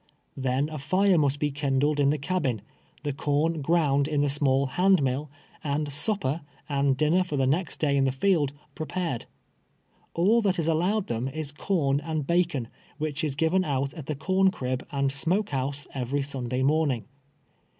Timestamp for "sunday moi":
16.23-16.85